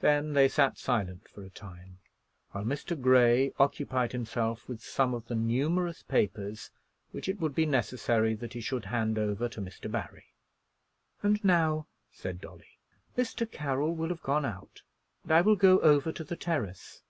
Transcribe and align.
Then 0.00 0.32
they 0.32 0.48
sat 0.48 0.78
silent 0.78 1.28
for 1.28 1.44
a 1.44 1.48
time, 1.48 2.00
while 2.50 2.64
Mr. 2.64 3.00
Grey 3.00 3.52
occupied 3.56 4.10
himself 4.10 4.66
with 4.68 4.82
some 4.82 5.14
of 5.14 5.28
the 5.28 5.36
numerous 5.36 6.02
papers 6.02 6.72
which 7.12 7.28
it 7.28 7.38
would 7.38 7.54
be 7.54 7.66
necessary 7.66 8.34
that 8.34 8.54
he 8.54 8.60
should 8.60 8.86
hand 8.86 9.16
over 9.16 9.48
to 9.48 9.60
Mr. 9.60 9.88
Barry. 9.88 10.26
"And 11.22 11.44
now," 11.44 11.86
said 12.10 12.40
Dolly, 12.40 12.80
"Mr. 13.16 13.48
Carroll 13.48 13.94
will 13.94 14.08
have 14.08 14.24
gone 14.24 14.44
out, 14.44 14.82
and 15.22 15.30
I 15.30 15.40
will 15.40 15.54
go 15.54 15.78
over 15.78 16.10
to 16.14 16.24
the 16.24 16.34
Terrace. 16.34 17.02